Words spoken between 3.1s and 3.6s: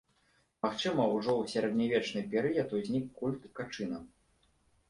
культ